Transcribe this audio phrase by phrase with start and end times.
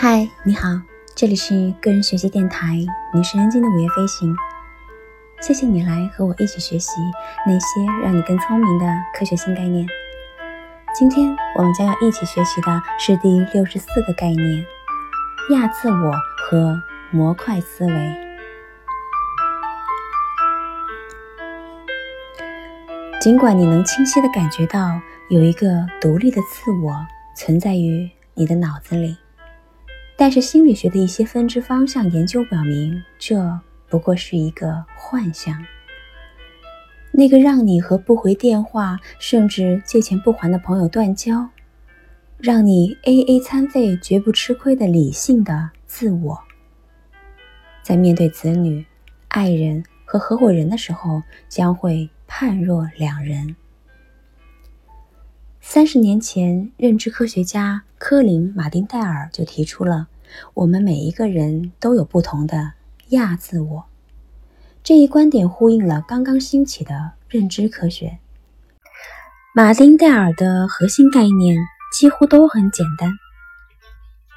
[0.00, 0.68] 嗨，你好，
[1.16, 2.76] 这里是个人学习电台
[3.12, 4.32] 女神人精的午夜飞行。
[5.40, 6.92] 谢谢你来和我一起学习
[7.44, 7.66] 那些
[8.00, 9.84] 让你更聪明的科学新概念。
[10.94, 14.64] 今天我们将要一起学习的是第六十四个概念：
[15.50, 16.12] 亚自我
[16.48, 16.80] 和
[17.10, 18.16] 模块思维。
[23.20, 26.94] 尽管你能清晰的感觉到有一个独立的自我
[27.34, 29.16] 存在于你的脑子里。
[30.20, 35.64] 但是心理学的一些分支方向研究表明，这不过是一个幻象。
[37.12, 41.48] 那个让你和不回电话，甚至借钱不还的朋友断交，
[42.36, 46.36] 让你 AA 餐费绝不吃亏的理性的自我，
[47.80, 48.84] 在面对子女、
[49.28, 53.54] 爱人和合伙人的时候，将会判若两人。
[55.70, 60.08] 三十年前，认知科学家科林·马丁戴尔就提出了：
[60.54, 62.72] 我们每一个人都有不同的
[63.10, 63.84] 亚自我。
[64.82, 68.18] 这一观点呼应了刚刚兴起的认知科学。
[69.54, 71.58] 马丁戴尔的核心概念
[71.92, 73.12] 几乎都很简单，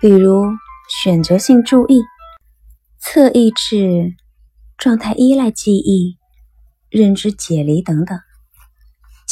[0.02, 0.44] 比如
[0.90, 2.02] 选择性注意、
[3.00, 4.16] 侧意志、
[4.78, 6.18] 状态依赖记忆、
[6.90, 8.20] 认知解离等等。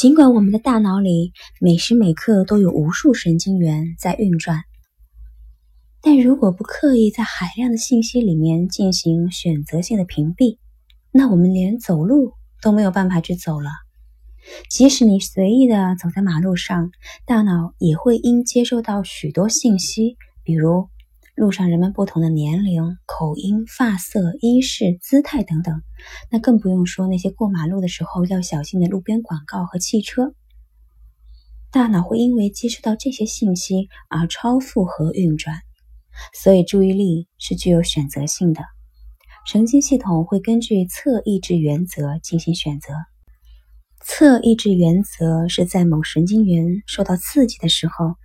[0.00, 4.62] 尽管我们的大脑里每时每刻都有无数神经元在运转，
[6.00, 10.56] 但如果不刻意在海量的信息里面进行选择性的屏蔽，
[11.12, 13.68] 那我们连走路都没有办法去走了。
[14.70, 16.90] 即使你随意的走在马路上，
[17.26, 20.88] 大脑也会因接收到许多信息，比如。
[21.40, 25.80] 路上人们不同的年龄、口音、发色、衣饰、姿态等等，
[26.30, 30.34] 那更不用说那些过马路的时候要小心的路边广告和汽车。
[31.70, 35.62] 大脑会因为接收到这些信息而超负荷运转，
[36.34, 38.62] 所以注意力是具有选择性的。
[39.46, 42.92] 神经系统会根据侧抑制原则进行选择。
[44.04, 48.16] 侧抑制原则是在某神经元受到刺激的时候。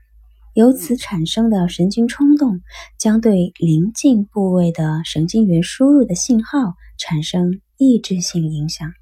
[0.55, 2.61] 由此产生的神经冲动
[2.97, 8.93] 将对邻近部位的神经元输入的信号产生抑制性影响。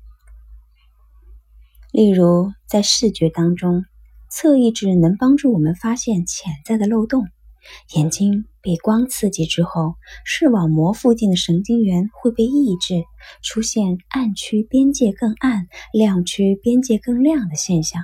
[1.91, 3.86] 例如，在视觉当中，
[4.31, 7.28] 侧抑制能帮助我们发现潜在的漏洞。
[7.96, 9.94] 眼睛被光刺激之后，
[10.25, 13.03] 视网膜附近的神经元会被抑制，
[13.44, 18.02] 出现暗区边界更暗、亮区边界更亮的现象。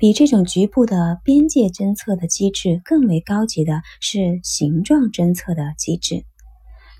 [0.00, 6.24] 比这种局部的边界侦测的机制更为高级的是形状侦测的机制，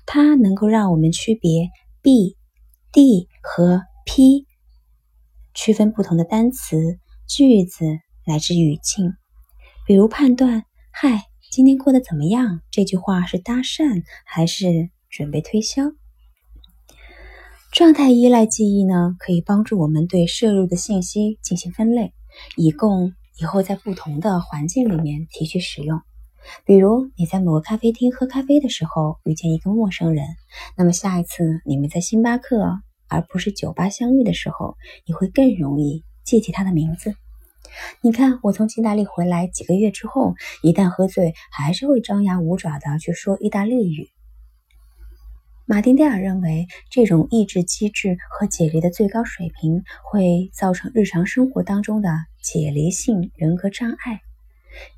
[0.05, 1.71] 它能够让我们区别
[2.03, 2.37] b、
[2.91, 4.45] d 和 p，
[5.55, 7.85] 区分不同的单词、句子
[8.27, 9.15] 乃至语境。
[9.87, 15.85] 比如判断“嗨，今天过得怎么样？”这句话是搭讪还是准备推销？
[17.71, 22.13] 状态依赖记忆呢，可以帮助我们对摄入的信息进行分类。
[22.55, 26.01] 以供以后在不同的环境里面提取使用。
[26.65, 30.25] 比如你在某个咖啡厅喝咖啡的时候遇见一个陌生人，
[30.75, 34.75] 那么下一次你们在星巴克而不是酒吧相遇的时候，
[35.05, 37.13] 你会更容易记起他的名字。
[38.01, 44.09] 你看，我从意大利回来几个月之后，一旦喝醉，还是会张牙舞爪的去说意大利语。
[45.71, 52.09] 马丁·戴尔认为，这种抑制机制和解离的最高水平会造成日常生活当中的
[52.43, 54.19] 解离性人格障碍。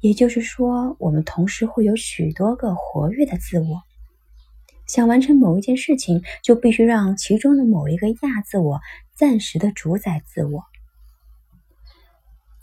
[0.02, 3.84] 也就是说，我们同时会有许多个活跃的自我。
[4.88, 8.82] 想完成某一件事情，就必须让其中的某一个亚自我
[9.14, 10.64] 暂时的主宰自我。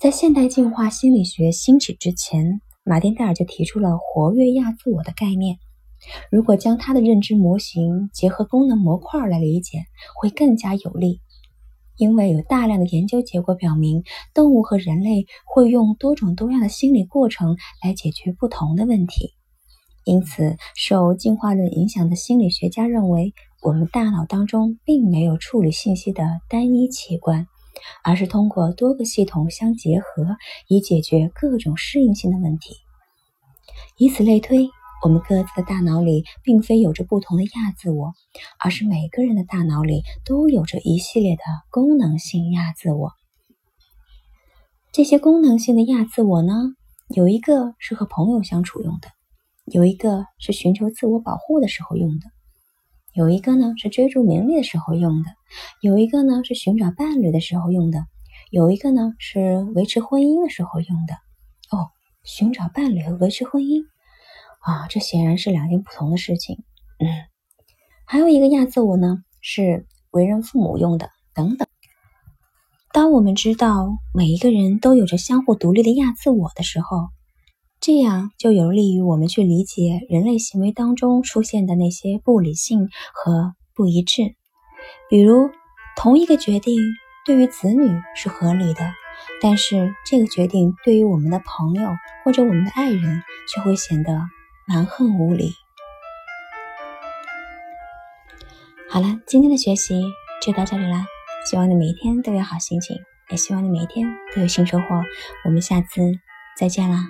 [0.00, 5.60] 在现代进化心理学兴起之前，马丁·戴尔就提出了活跃亚自我的概念。
[6.30, 9.84] 如果将他的认知模型结合功能模块来理解，
[10.20, 11.20] 会更加有利。
[11.97, 19.34] 因为有大量的研究结果表明，动物和人类会用多种多样的心理过程来解决不同的问题。
[20.04, 27.46] 因此，受进化论影响的心理学家认为，我们大脑当中并没有处理信息的单一器官，
[28.03, 30.36] 而是通过多个系统相结合，
[30.68, 32.76] 以解决各种适应性的问题。
[33.98, 34.70] 以此类推。
[35.02, 38.12] 我们各自的大脑里并非有着不同的亚自我，
[38.58, 43.12] 而是每个人的大脑里都有着一系列的功能性亚自我。
[44.92, 46.74] 这些功能性的亚自我呢，
[47.08, 49.08] 有一个是和朋友相处用的，
[49.64, 52.26] 有一个是寻求自我保护的时候用的，
[53.14, 55.30] 有一个呢是追逐名利的时候用的，
[55.80, 58.04] 有一个呢是寻找伴侣的时候用的，
[58.50, 61.14] 有一个呢是维持婚姻的时候用的。
[61.70, 61.88] 哦，
[62.22, 63.84] 寻找伴侣和维持婚姻。
[64.60, 66.62] 啊，这显然是两件不同的事情。
[66.98, 67.09] 嗯，
[68.07, 71.66] 还有一个亚自我呢，是为人父母用的，等等。
[72.92, 77.09] 当我们知道每一个人都有着相互独立的亚自我的时候，
[77.80, 84.34] 这样就有利于我们去理解人类行为当中出现的那些不理性和不一致。
[85.09, 85.51] 比如，
[85.97, 86.77] 同一个决定
[87.24, 88.92] 对于子女是合理的，
[89.41, 91.91] 但是这个决定对于我们的朋友
[92.24, 94.21] 或者我们的爱人却会显得
[94.72, 95.52] 蛮横无理。
[98.88, 100.00] 好了，今天的学习
[100.40, 101.06] 就到这里了，
[101.44, 102.96] 希望你每一天都有好心情，
[103.30, 104.84] 也希望你每一天都有新收获。
[105.44, 106.00] 我们下次
[106.56, 107.08] 再见啦！